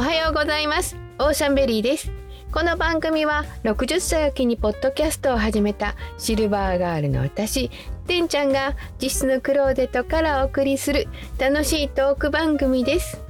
[0.00, 0.96] おはようございます。
[1.18, 2.10] オーシャンベリーです。
[2.52, 7.70] この番組は60歳を機にポッドキャストを始めたシルバーガールの私
[8.06, 11.06] てんちゃんが実質のクローデットからお送りする
[11.38, 13.20] 楽しいトーク番組です。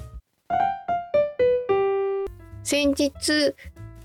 [2.62, 3.56] 先日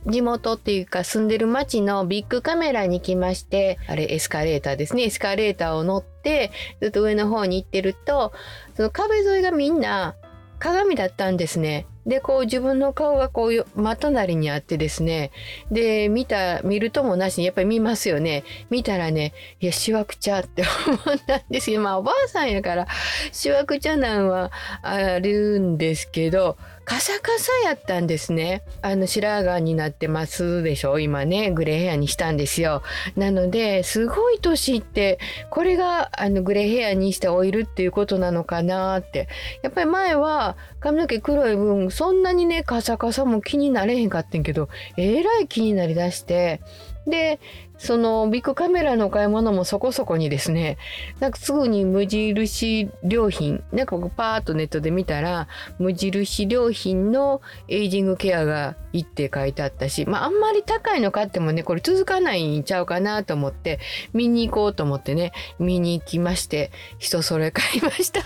[0.08, 5.04] 地元っていうか住んでる町のビッグカメラに来ましてあれエスカレーターですね。
[5.04, 6.50] エスカレーターを乗って
[6.82, 8.34] ずっと上の方に行ってると
[8.76, 10.16] その壁沿いがみんな
[10.58, 11.86] 鏡だったんですね。
[12.06, 15.32] で、こう自分の顔がこう真隣にあってですね。
[15.72, 18.44] で、見た、見るともなしにやっぱり見ますよね。
[18.70, 22.88] 見たらね、いや、しわくちゃって思ったんですけど、まあおばあさんやから、
[23.32, 24.52] しわくちゃなんは
[24.82, 28.62] あるんですけど、カサカサやったんですね。
[28.84, 31.00] あの白髪になってますでしょ？
[31.00, 32.84] 今ね、グレーヘアにしたんですよ。
[33.16, 35.18] なので、すごい年って、
[35.50, 39.28] これがあのグレーヘアにしてオイルっていうことなのかなって。
[39.64, 46.62] やっぱり前は髪の毛黒い分、そんなにね、カサカサも気になれへんかってんけど、えらい気になりだして、
[47.08, 47.40] で、
[47.78, 50.78] そのビッグカメラの買い物もそこそこにですね、
[51.20, 55.48] なんかすぐに無印良品、なんかパーッとネットで見たら、
[55.80, 63.80] 無印良品のエイジングケアがいいって書いてあったし、まあんまり高いの買ってもね、これ続かないんちゃうかなと思って、
[64.14, 68.22] 見に行こうと思ってね、見に行きまして、人それ買いました。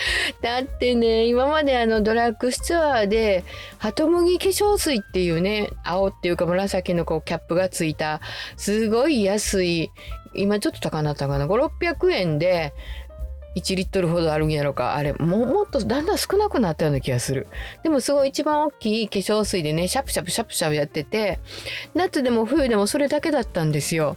[0.42, 3.44] だってね今まであのドラッグストアで
[3.78, 8.20] ハトムギ化粧水っていうね青っていうか紫のこうキャップがついた
[8.56, 9.90] すごい安い
[10.34, 12.72] 今ちょっと高なったかな5600円で
[13.56, 17.48] 1リットルほどあるんやろかあれももっとだんだん少なくなったような気がする。
[17.82, 21.38] でもすごい一番大きい化粧水でねシャプシャプシャプシャプやってて
[21.94, 24.16] 夏でも冬でもそれだけだったんですよ。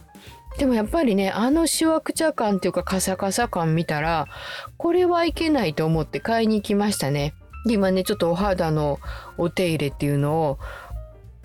[0.58, 4.26] でもやっぱりねあのしわくちゃ感っていうかカサカサ感見たら
[4.78, 7.34] これはいけないと思って買いに行きましたね。
[7.66, 9.00] 今ねちょっとお肌の
[9.36, 10.58] お手入れっていうのを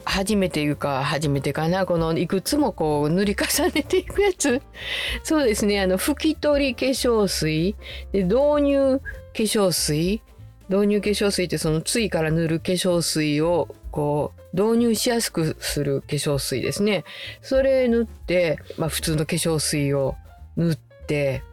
[0.05, 1.85] 初めていうか初めてかな。
[1.85, 4.61] このいくつもこう塗り重ねていくやつ。
[5.23, 5.79] そうですね。
[5.81, 7.75] あの拭き取り化粧水。
[8.11, 10.21] で導入化粧水。
[10.69, 17.03] 導入化粧水ってそのついから塗る化粧水をこう導入しやすくする化粧水ですね。
[17.41, 20.15] それ塗って、まあ、普通の化粧水を
[20.57, 20.75] 塗っ
[21.07, 21.43] て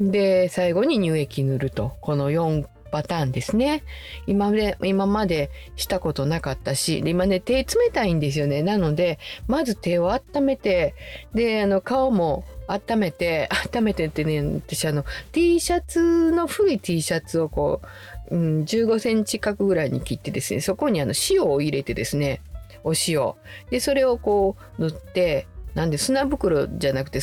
[0.00, 1.96] で最後に乳液塗ると。
[2.00, 3.82] この4パターンですね。
[4.26, 8.62] 今まで今までしたことなかったし今ね手冷たいんですよね。
[8.62, 10.94] なのでまず手を温めて
[11.34, 17.80] であの顔も温めて温めてってね私あの T シャツの古い T シャツをこ
[18.30, 22.40] う、うん、15センチ角ぐらいに切ってですねそこにあの塩を入れてですね
[22.84, 23.34] お塩。
[23.70, 25.46] でそれをこう塗って
[25.78, 27.20] なんで砂袋じゃなくて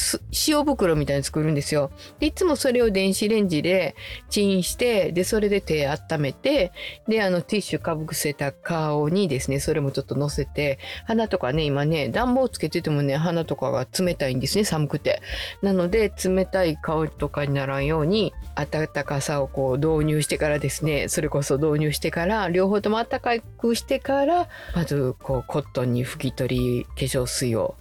[0.47, 1.91] 塩袋みたいに作るんですよ。
[2.19, 3.97] でいつもそれを電子レンジで
[4.29, 6.71] チンしてでそれで手温めて
[7.05, 15.22] であのティッシュかぶせた顔にですねそれもちょっと乗せて鼻とかね今ね暖房つけててもね鼻とかが冷たいんですね寒くて。
[15.61, 27.75] なので冷たい顔とかにならんように暖かさをこう導入してからですねそれこそ導入してから両方とも暖かくしてからまずこうコットンに拭き取り化粧水を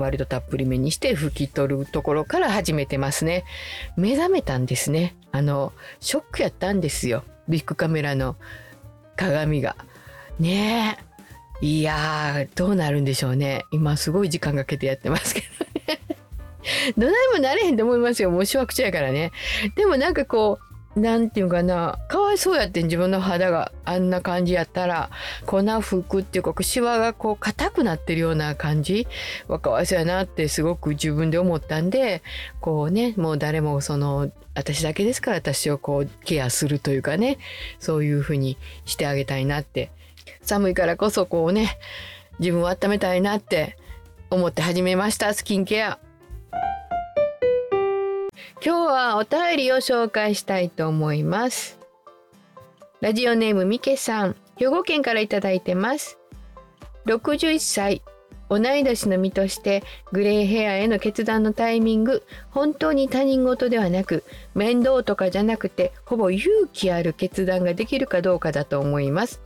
[0.00, 3.44] 割とたっぷりめにして拭き取るところから始めてますね。
[3.96, 5.16] 目覚めたんですね。
[5.32, 7.24] あの、ショックやったんですよ。
[7.48, 8.36] ビッグカメラの
[9.16, 9.76] 鏡が。
[10.38, 10.98] ね
[11.62, 11.66] え。
[11.66, 13.64] いやー、どうなるんでしょうね。
[13.70, 16.00] 今すごい時間かけてやってますけどね。
[16.96, 18.30] どないもなれへんと思いますよ。
[18.30, 19.32] もうしわくちゃやからね。
[19.76, 25.10] でもなんかこう、なんていうかなかわいそうやって自分の肌があんな感じやったら
[25.46, 29.06] 粉吹くっていうかシワがこう硬くなってるような感じ
[29.46, 32.22] はかわいそうやなってすごく自分で思ったんで
[32.60, 37.38] こうねもう誰もその私だけですから私をこうケアするというかね
[37.78, 39.92] そういうふうにしてあげたいなって
[40.42, 41.78] 寒いからこそこうね
[42.40, 43.76] 自分を温めたいなって
[44.28, 45.98] 思って始めましたスキンケア。
[48.62, 51.78] 今日はお便りを紹介したいと思います。
[53.00, 56.18] ラジオネームみけさん、兵庫県からいただいてます。
[57.06, 58.02] 61歳、
[58.50, 59.82] 同い年の身として
[60.12, 64.24] グレーヘアへの決断のタイミング、本当に他人事ではなく、
[64.54, 69.40] 面倒とかじゃなくて、ほぼ勇気ある決断ができるかどうかだと思います。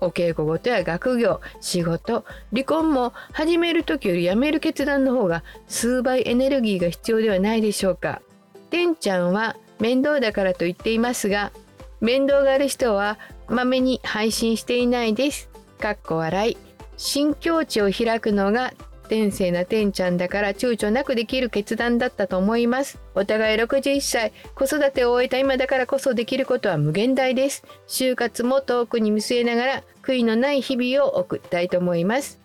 [0.00, 8.20] お稽古事や学業、仕事、離婚も始める時よりやめる決断の方が数倍エネルギーが必要ではないでしょうか。
[8.70, 11.52] てんちゃんは面倒だからと言っていますが
[12.00, 13.18] 面倒がある人は
[13.48, 15.48] まめに配信していないです。
[15.78, 16.56] かっこ笑い。
[16.96, 18.72] 新境地を開くのが
[19.08, 22.98] 天性なてんちゃんだから躊躇なくできる決断だったと思います。
[23.14, 24.32] お互い61歳。
[24.54, 27.64] 子育てを終えた今だからこそできることは無限大です。
[27.88, 32.38] 就活も遠くに見据えながら悔いのない日々を送りたいと思います。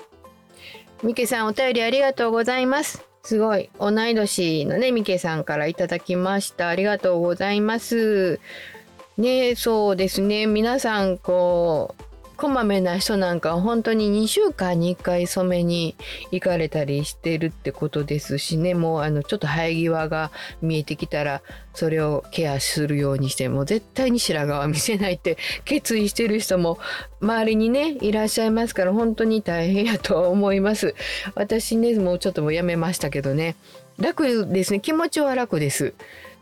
[1.04, 3.13] みけさんお便りありがとうございます。
[3.24, 3.70] すごい。
[3.80, 6.68] 同い年のねミケさんからいただきました。
[6.68, 8.40] ありがとうございます。
[9.18, 10.46] ねそうですね。
[10.46, 12.04] 皆さんこう
[12.44, 15.96] こまめな人なんか本当に2週間に1回染めに
[16.30, 18.74] 行かれたりしてるってことですしね。
[18.74, 20.30] もうあのちょっと生え際が
[20.62, 21.42] 見えてきたら
[21.74, 26.80] それをケアするようにしてもう絶対に白髪は見せないって決意してる人も
[27.22, 30.96] 周りにねいらっしゃいますから本当に大変やと思います。
[31.36, 33.56] 私ねもうちょっともうやめましたけどね。
[33.98, 34.82] 楽ですね。
[34.82, 35.94] 気持ちは楽です。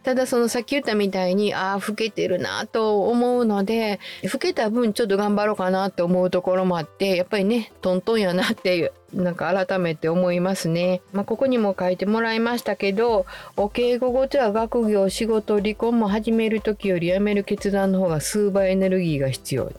[0.04, 11.02] ただそのさっき言ったみたいにああ老けてるなと思うので老けた分ちょっと頑張ろうかなって思うところもあってやっぱりねトントンやなっていうなんか改めて思いますね。
[11.12, 13.26] まあ、ここにも書いてもらいましたけど
[13.58, 19.72] お稽古事は学業仕事離婚も始める時より辞める決断の方が数倍エネルギーが必要。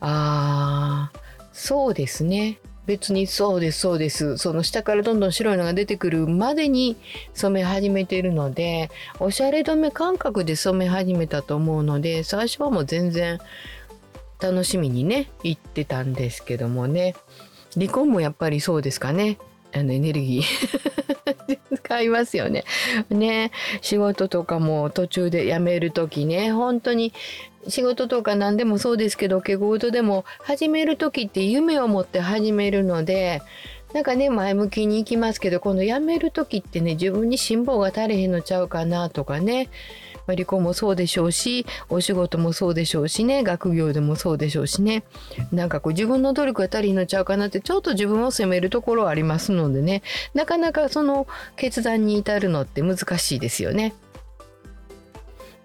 [0.00, 1.18] あー
[1.52, 2.60] そうですね。
[2.88, 4.38] 別にそうですそうです。
[4.38, 6.96] その下からどんどん白いのが出てくるまでに
[7.34, 8.90] 染め始めてるので
[9.20, 13.40] おしゃれ止め感覚で染め始めたと思うので最初はもう全然
[14.40, 17.14] 楽しみにね行ってたんですけどもね。
[17.74, 19.36] 離婚もやっぱりそうですかね。
[19.74, 21.58] あのエネルギー。
[21.76, 22.64] 使いますよね。
[23.10, 23.52] ね。
[23.82, 27.12] 仕事とかも途中で辞める時ね本当に
[27.68, 33.42] 仕事とか何でもそうですけど敬語事でも始める時って夢を持って始めるので
[33.92, 39.68] なんかね前向きに行きますけどこの辞める時ってね自分に辛抱が足りへんのちゃうかなとかね。
[40.26, 45.04] 離婚もそうでしょうしお仕事もそうでしょうしね学業でもそうでしょうしね。
[45.52, 50.02] なんかこう自分の努力が足りへんのちゃうかなってちょっと自分を責めるところはありますのでね。
[50.34, 51.26] なかなかその
[51.56, 53.94] 決断に至るのって難しいですよね。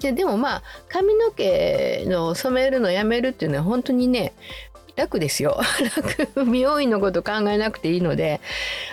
[0.04, 4.34] ででもまあ髪の毛の染めるのやめるっていうのは本当にね
[4.96, 5.60] 楽ですよ
[5.96, 8.42] 楽美容院のこと考えなくていいので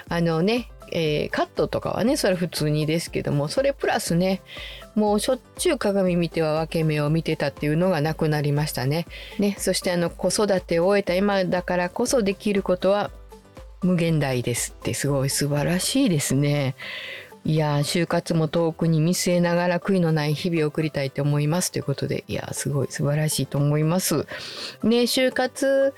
[0.09, 4.41] あのね、えー、カットとかはねそれ普通にですけどもそれプラスね
[4.95, 9.07] もうしょっちゅう鏡見ては分け目を見てたっていうのがなくなりましたね。
[9.39, 13.11] ねそしてあの子育てを終えた今だからこそできることは
[13.83, 16.75] 無限大ですってすごい素晴らしいですね。
[17.45, 24.27] いや就活も遠くに見据えながら悔いのない日々を送りたいと思いますということでいやすごい素晴らしいと思います。
[24.83, 25.95] ね就活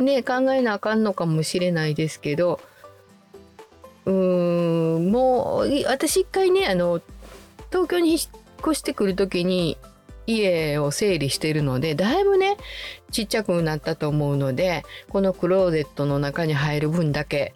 [0.00, 2.60] ね考えなあかんのかもしれないですけど
[4.04, 7.00] うーもう私一回ねあの
[7.70, 8.20] 東京に引っ
[8.60, 9.78] 越してくる時に
[10.26, 12.56] 家を整理しているのでだいぶね
[13.10, 17.54] ちっちゃくなったと思うのでこのクローゼットの中に入る分だけ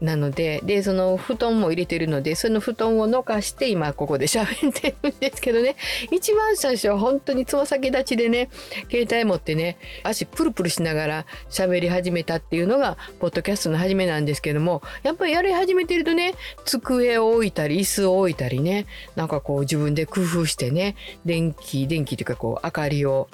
[0.00, 5.76] なのででその布団も入れてるのでその布団をのかして今ここで喋ってるんですけどね。
[6.10, 8.48] 一番最初は本当につま先立ちでね
[8.90, 16.34] 携帯持ってね足プルプルしながら喋り始めたっていうのがポッドキャストの始めなんですけどもやっぱりやり始めてるとね
[16.64, 23.28] 机を置いたり椅子を置いたりねなんかこう自分で工夫してね電気電気っていうかこう明かりを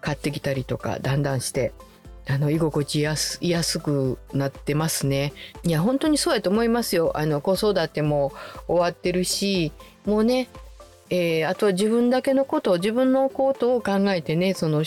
[0.00, 1.72] 買ってきたりとかだんだんして
[2.28, 5.32] あの居心地やす安くなってますね。
[5.64, 7.12] いや本当にそうやと思いますよ。
[7.16, 8.32] あの子育ても
[8.66, 9.72] 終わってるし
[10.04, 10.48] もうね、
[11.08, 14.84] えー、あとは自分だけのことを自分のことを考えてねその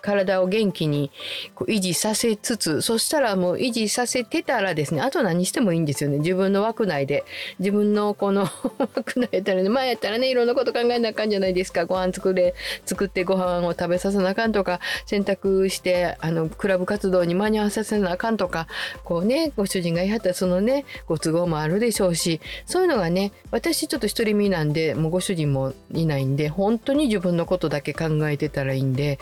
[0.00, 1.10] 体を元気に
[1.54, 6.18] こう維持させつつそしたらもう維持させてたらですねあと何してもいいんですよね。
[6.18, 7.24] 自分の枠内で。
[7.58, 11.86] 自分のこの 枠内やったらね前やったらねいろんなこと考えなあかんじゃないですか。
[11.86, 12.54] ご飯作れ
[12.86, 18.66] 作ってご飯を食べさせなあかんとか洗濯してあのクラブ活動に間に合わさせなあかんとか
[19.04, 29.18] こうねご主人が言いはったらそのねご都合もあるでしょうしそういうのがね私ちょっと独り身なんでもうご主人もいないんで本当に自分のことだけ考えてたらいいんで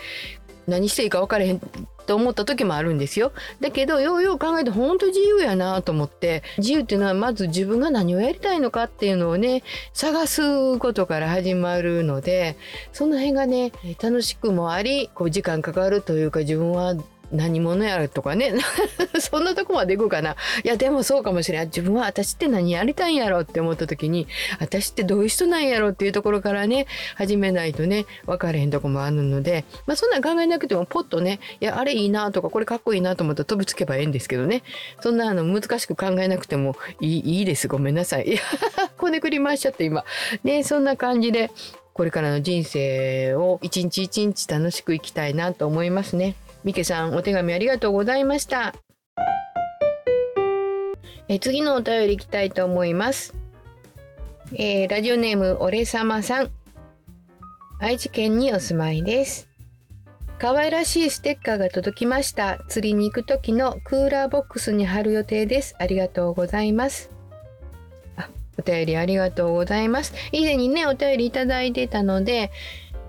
[0.67, 1.61] 何していいか分からへん
[2.07, 3.33] と思った時もあるんですよ。
[3.59, 12.57] だけどようよう考えて本当自由やなと思って自由っていうのはまず自分が何をやりたいのかっていうのをね探すことから始まるので
[12.93, 13.71] その辺がね
[14.01, 16.95] 楽しくもありこう時間かかるというか自分は
[17.31, 18.53] 何者やるとかね。
[19.19, 20.35] そんなとこまでいくかな。
[20.63, 24.27] いやでもそうかもしれない自分は私って何やりたいんやろって思った時に
[24.59, 34.63] 私ってどういう人なんやろっていうところからね始めないとね分かれへんとこもあるのでまあそんなん考えなくてもポッとねいやあれいいなとかこれかっこいいなと思ったら飛びつけばええんですけどね。
[35.01, 37.67] そんなあの難しく考えなくてもいいいいです。
[37.67, 38.27] ごめんなさい。
[38.27, 38.41] い や
[38.97, 40.05] こねくり回しちゃって今。
[40.43, 41.51] ねそんな感じで
[41.93, 46.35] これからの人生を一日一日楽しく生きたいなと思いますね。
[46.67, 48.75] みけさんお手紙ありがとうございました
[51.29, 53.33] え次のお便りいきたいと思います。
[54.53, 56.51] えー、ラジオネームおれさまさん。
[57.79, 59.49] 愛知県にお住まいです。
[60.39, 62.59] 可愛らしいステッカーが届きました。
[62.67, 65.75] 釣りに行く時のクーラーボックスに貼る予定です。
[65.79, 67.11] ありがとうございます。
[68.59, 70.13] お便りありがとうございます。
[70.31, 72.51] 以前にね、お便りいただいてたので、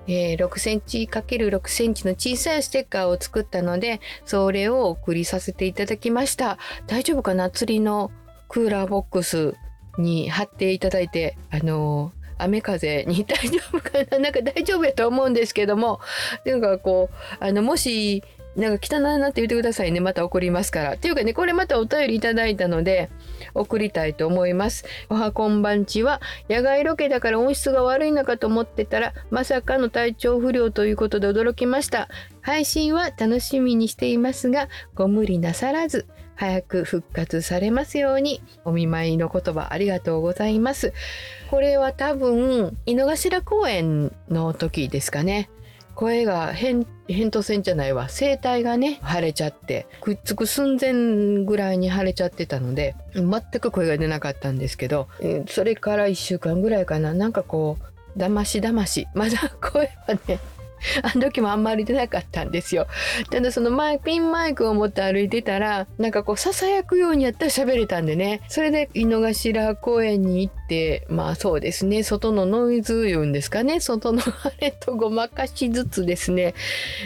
[0.08, 6.58] えー、6センチ ×6 センチの小さいステッカーを作ったので、それを送りさせていただきました。
[6.86, 7.50] 大丈夫かな？
[7.50, 8.10] 釣りの
[8.48, 9.54] クーラーボックス
[9.98, 13.24] に貼っていただいて、あのー雨風に。
[13.28, 14.18] 大丈夫かな？
[14.18, 16.00] なんか大丈夫やと思うんですけども。
[16.46, 18.22] なんかこうあのもし
[18.58, 20.00] なんか汚いなって言ってくださいね。
[20.00, 20.94] また送りますから。
[20.94, 23.08] っていうかね、これまたお便りいただいたので、
[23.54, 24.84] 送りたいと思います。
[25.08, 32.08] おはこんばんちは、野外ロケだから音質が悪いのかと思ってたら、まさかの体調不良ということで驚きました。
[32.40, 40.92] 配信は楽しみにしていますが、ご無理なさらず、早く復活されますように、お見舞いの言葉ありがとうございます。
[41.48, 45.48] これは多分、井の頭公園の時ですかね。
[45.98, 48.06] 声が扁桃腺じゃないわ。
[48.08, 55.08] 声帯がね腫れちゃってくっつく寸前ぐらいに腫れちゃってたので全く声が出なかったんですけど
[55.48, 57.14] それから1週間ぐらいかな。
[57.14, 59.08] なんかこうだましだまし。
[59.12, 60.38] まだ声はね
[61.02, 62.86] あの時もあんまり出なかったんですよ。
[63.32, 68.42] ただそのマイピンマイクを持って歩いてたらなんかこうささやくようにやったら喋れたんでね。
[68.46, 70.54] それで井の頭公園に行っ
[71.08, 72.02] まあそうですね。
[72.02, 73.80] 外のノイズ言うんですかね。
[73.80, 76.54] 外のあれとごまかしずつですね、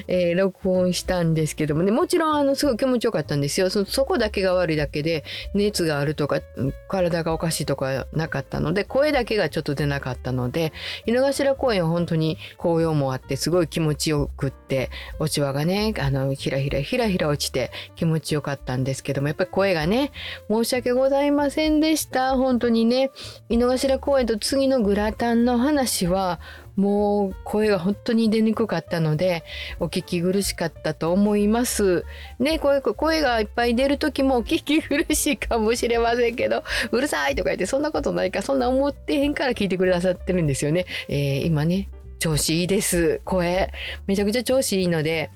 [0.08, 1.90] えー、録音したんですけどもね。
[1.90, 3.70] もちろんあのすごい気持ちよかったんですよ。
[3.70, 6.40] そそこだけが悪いだけで熱があるとか
[6.88, 10.72] 体がおかしいとかなかったので声だけがちょっと出なかったので
[11.06, 20.12] 井の頭公園は本当に紅葉もあってすごい気持ちよくって落ち葉がねあのひらひらひらひら落ちて気持ちよかったんですけどもやっぱり声がね
[20.48, 22.36] 申し訳ございませんでした。
[22.36, 23.10] 本当にね。
[23.52, 26.40] 井の頭公園と次のグラタンの話は
[26.74, 29.44] もう声が本当に出にくかったので
[29.78, 32.06] お聞き苦しかったと思います。
[32.38, 40.86] ね声声がいっぱい出る時もお聞き苦しいかもしれませんけどうるさいとか言ってそんなことないかそんな思ってへんから聞いてくださってるんですよね。
[41.08, 41.90] えー、今ね
[42.22, 43.20] 調子いいです。
[43.24, 43.70] 声。
[44.06, 45.30] めちゃくちゃ調子いいので、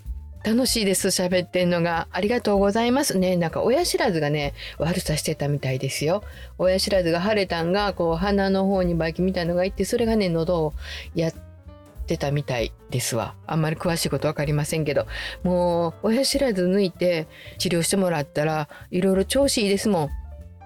[0.45, 1.09] 楽しいです。
[1.09, 2.07] 喋ってんのが。
[2.12, 3.37] ありがとうございますね。
[3.37, 6.23] なんか親知らずがね、悪さしてたみたいですよ。
[6.59, 10.73] 親知らずが腫れたんが、こう鼻の方にバキみたいのがいって、それがね、喉を
[11.14, 11.33] やっ
[12.07, 13.35] てたみたいですわ。
[13.47, 15.07] あんまり詳しいこと分かりませんけど。
[15.43, 17.26] もう、親知らず抜いて
[17.59, 20.11] 治療してもらったら、いろいろ調子いいですもん。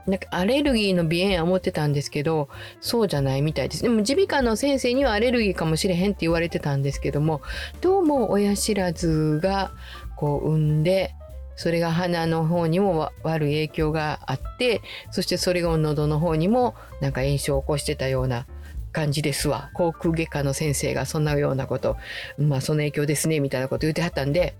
[0.07, 2.49] なんかアレルギーの鼻炎は思ってたんですけど
[2.80, 3.83] そうじゃないみたいです。
[3.83, 7.42] でも耳鼻科の先生にはアレルギーかもしれへんって言われてたんですけども
[7.80, 9.73] どうも親知らずが
[10.16, 11.14] こう産んで
[11.57, 14.80] それが鼻の方にも悪い影響があって
[15.11, 18.47] そしてそれが喉の方にもなんか炎症を起こしてたような
[18.92, 19.70] 感じですわ。
[19.75, 21.97] 口腔外科の先生がそんなようなこと、
[22.38, 24.54] まあその影響ですね、みたいなこと言ってはったんで、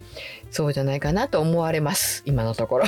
[0.51, 2.23] そうじゃないかなと思われます。
[2.27, 2.85] 今のところ。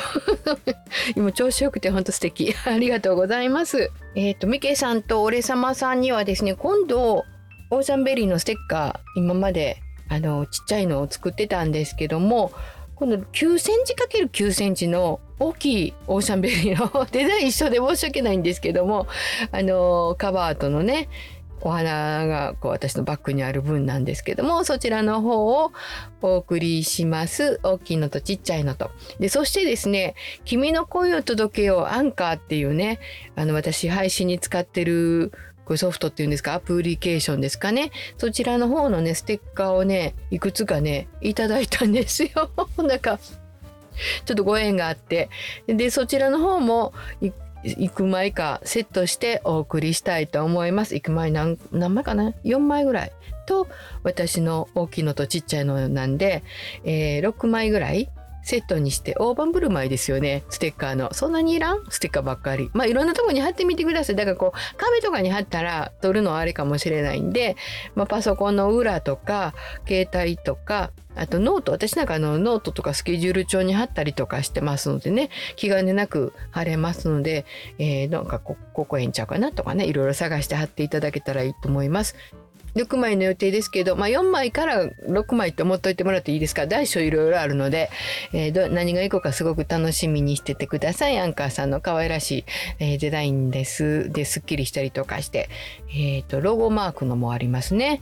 [1.16, 2.54] 今調子よくてほんと素敵。
[2.64, 3.90] ありがとうございます。
[4.14, 7.25] えっ、ー、と、ミケさんと俺様さんにはですね、今度、
[7.70, 12.52] オーシャンベリーのステッカー、今まで、あの、ちっちゃいのを作ってたんですけども、
[13.02, 19.08] この9センチ ×9 センチの大きいオーシャンベリーの デザイン一緒で申し訳ないんですけども
[19.50, 21.08] あのカバーとのね
[21.62, 25.73] お花がこう私のバッグにある分なんですけどもそちらの方を
[26.21, 27.61] お送りします。
[27.62, 28.90] 大きいのとちっちゃいのと。
[29.21, 30.14] でそしてですね
[30.45, 32.99] 「君の声を届けようアンカー」っていうね
[33.37, 35.33] あの私配信に使ってる
[35.64, 37.92] これソフトっていうんですかアプリケーションですかね。
[38.19, 42.50] そちらの方のねステッカーをねいくつかねいただいたんですよ。
[42.83, 43.19] なんか
[44.25, 45.28] ちょっとご縁があって。
[45.69, 46.92] でそちらの方も
[47.64, 50.95] 行く前かセットしてお送りしたいと思います。
[50.95, 53.12] 行く前何何枚かな？4枚ぐらい。
[53.47, 53.66] と
[54.02, 56.45] 私の大きいのとちっちゃいのなんで、
[56.85, 58.09] えー、6枚ぐらい
[58.42, 60.44] セットにして大盤振る舞いですよね。
[60.49, 61.14] ステッカーの。
[61.14, 61.84] そんなにいらん？
[61.88, 62.70] ステッカーばっかり。
[62.75, 64.16] まあいろんなとこに貼ってみてください。
[64.16, 67.56] だからこう壁とかに貼ったら取るのはあれかもしれないんで、
[67.94, 69.54] まあ、パソコンの裏とか
[69.87, 71.72] 携帯とかあとノート。
[71.72, 75.30] 私なんかのノートとかスケジュール帳に貼ったりとかしてますのでね。
[75.56, 77.44] 気兼ねなく貼れますので、
[77.78, 82.16] えー、なんかここええんちゃうかなとかねいろいろ探して貼っていただけたらいいと思います。
[82.75, 86.67] 6枚の予定ですけど、まあ、4枚から6枚って思っといてもらっていいですか？
[86.67, 87.91] 大小いろいろあるので、
[88.33, 91.19] えー、ど何がいこうかすごく楽しみにしててください。
[91.19, 92.45] アンカーさんの可愛らしい、
[92.79, 94.11] えー、デザインです。
[94.11, 95.49] ですっきりしたりとかして、
[95.91, 98.00] えーと、ロゴマークのもありますね。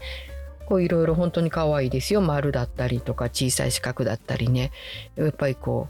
[0.65, 2.21] こういろいろ本当に可愛いですよ。
[2.21, 4.71] 丸だったりとか小さい四角だったりね。
[5.17, 5.89] やっぱりこ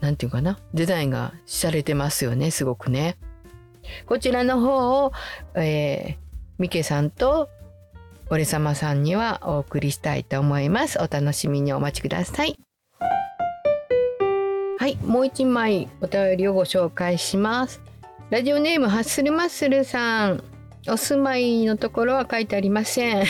[0.00, 0.58] うなんていうかな？
[0.74, 2.50] デザインがされてますよね。
[2.50, 3.16] すごくね。
[4.06, 5.12] こちらの方を、
[5.54, 6.16] えー、
[6.58, 7.48] ミケさんと
[8.28, 10.98] 俺様さんにはお送りしたいと思います。
[10.98, 12.58] お楽しみにお待ちください。
[14.78, 17.80] はい、もう一枚お便りをご紹介します。
[18.30, 20.42] ラジオネームハッスルマッスルさん。
[20.88, 23.24] お住まいのところは書いてありません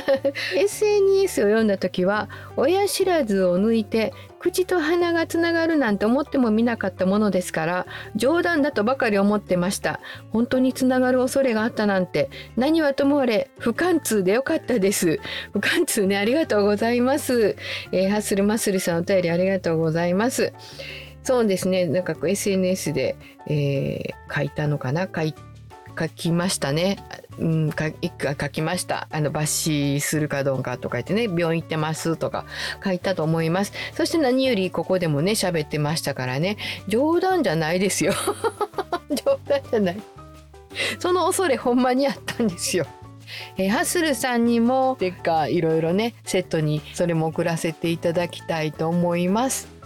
[0.56, 10.00] SNS を読んだ時は親知らずを抜いて口と鼻がつながるなんて思ってもみなかったものですから冗談だとばかり思ってました。
[10.30, 15.20] 本当につながる恐れがあったなんて何はともあれ不貫通でよかったです。
[15.52, 17.56] 不貫通ねありがとうございます、
[17.92, 20.52] えー、ハッスルマッスルさんお便りありがとうございます。
[21.22, 25.34] そうですねなんかこう SNS で、えー、書いたのかな書い
[25.98, 26.98] 書きましたね。
[27.38, 27.90] うん、か
[28.40, 29.08] 書きました。
[29.10, 32.44] あの抜歯するかどうかとか言ってね、病院行ってますとか
[32.84, 33.72] 書いたと思います。
[33.94, 36.56] そして何よりここでもね、喋ってましたからね、
[36.88, 38.12] 冗談じゃないですよ。
[39.10, 40.02] 冗談じゃない。
[40.98, 42.86] その恐れほんまにあったんですよ。
[43.56, 49.81] えー、ハッスルさんにもでっかいろいろねセットにそれも送らせていただきたいと思います。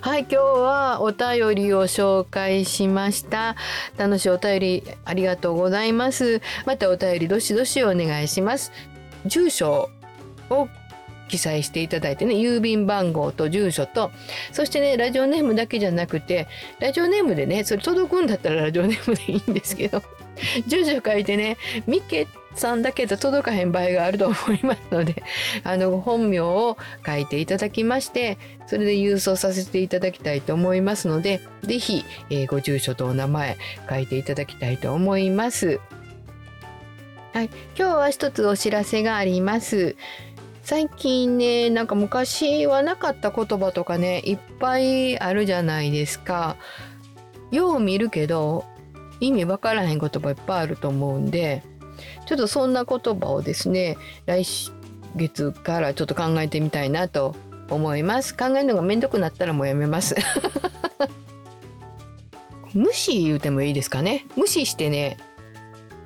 [0.00, 3.56] はい今日はお便りを紹介しました。
[3.96, 6.40] 楽しいお便りありがとうございます。
[6.66, 8.70] またお便りどしどしお願いします。
[9.26, 9.90] 住所
[10.50, 10.68] を
[11.28, 14.12] 記載していただいてね郵便番号と住所と
[14.52, 16.46] そしてねラジオネームだけじゃなくて
[16.78, 20.02] ラジオネームでねそれ届くんだったらラジオネームでいいんですけど
[20.68, 25.22] 住所書いてねミケさんだけど届かへん場合があると思いますので
[25.64, 26.76] あの本名を
[27.06, 33.56] 書いていただきましてそれで郵送させていただきたいと思いますので是非、えー、ご住所とお名前
[33.88, 35.80] 書いていただきたいと思います。
[37.34, 39.96] はい、今日は一つお知らせがあります。
[40.62, 46.56] 最近ねなんか昔はなかった言葉とかねいっぱいあるじゃないですか。
[47.50, 48.64] よう見るけど
[49.20, 51.62] 意味わからへん言葉いっぱいあると思うんで
[52.26, 54.44] ちょっとそんな言葉をですね来
[55.16, 57.34] 月からちょっと考えてみたいなと
[57.70, 58.36] 思います。
[58.36, 60.16] 考えるのがめんどくなったらもうやめます。
[62.74, 64.26] 無視言うてもいいですかね。
[64.36, 65.16] 無視してね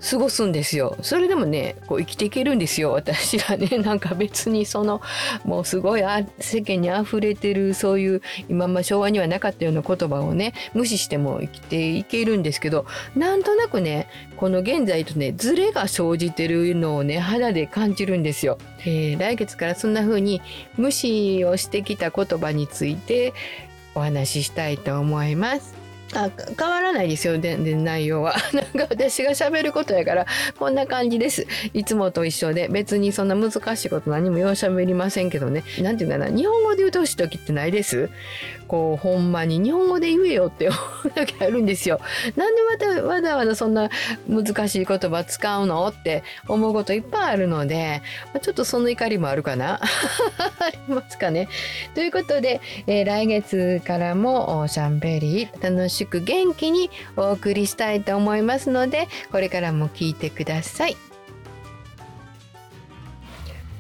[0.03, 5.01] 過ごすんですよそれでもねこう生きていけるんですよ私らね なんか別にその
[5.45, 12.85] もうすごいあ世間にあふれてるそういう今ま昭和にはなかったような言葉をね無視しても生きていけるんですけど
[13.15, 18.59] なんとなくねこの現在とねズレが生じてるのをね肌で感じるんですよ。
[18.81, 20.43] えー、来月からそんな風に
[20.77, 23.33] 無視をしてきた言葉について
[23.95, 25.82] お話ししたいと思います。
[26.15, 28.35] あ変わらないですよでで内容は。
[28.53, 30.27] なんか私が喋ることやから
[30.59, 31.47] こんな感じです。
[31.73, 35.65] いつもと一緒で別にそんな難しいこと何もよう喋りませんけどね。
[35.81, 36.35] なんて言うかな。
[36.35, 38.11] 日本語で言うとほしい時ってないです。
[38.73, 42.01] こうほんまに日本語で言えよって思う時あるんですよ
[42.37, 43.91] なんでわざわざわざそんな
[44.27, 48.01] 難しい言葉使うのって思うこといっぱいあるので
[48.41, 49.75] ちょっとその怒りもあるかな
[50.59, 51.51] ありますかね
[51.95, 60.97] ということで、えー、来月からもシャンベリー楽しく元気にお送りしたいと思いますのでこれからも聞いてください。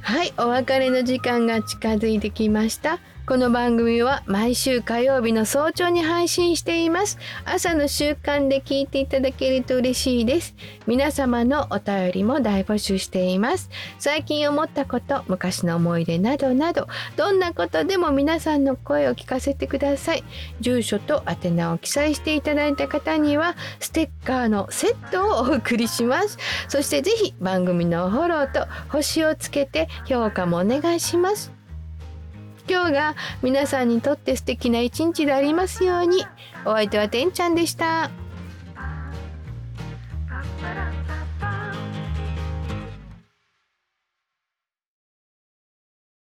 [0.02, 2.98] はいお別れの時間が近づいてきました。
[3.24, 7.18] この番組は毎週火曜日の早朝に配信しています。
[7.44, 10.56] 朝の習慣で聞いていただけると嬉しいです。
[10.88, 13.70] 皆様のお便りも大募集しています。
[14.00, 20.24] 最近思ったこと、昔の思い出などなど、どんなことでも皆さんの声を聞かせてください。
[20.60, 26.38] 住所と宛名を記載していただいた方には、ステッカーのセットをお送りします。
[26.66, 31.61] そしてぜひ番組のフォローと星をつけて評価もお願いします。
[32.68, 36.24] 今日が皆さんにとって素敵な一日でありますように
[36.64, 38.10] お相手はてんちゃんでした。